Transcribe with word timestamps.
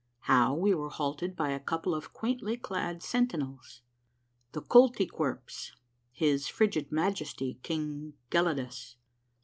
—HOW 0.31 0.55
WE 0.55 0.73
WERE 0.73 0.89
HALTED 0.89 1.35
BY 1.35 1.49
A 1.49 1.59
COUPLE 1.59 1.93
OF 1.93 2.11
QUAINTLY 2.11 2.57
CLAD 2.57 3.03
SENTINELS.— 3.03 3.81
THE 4.53 4.61
KOLTY 4.63 5.05
KWERPS.— 5.05 5.73
HIS 6.21 6.47
FRIGID 6.47 6.91
MAJESTY 6.91 7.59
KING 7.61 8.13
GELIDUS. 8.31 8.95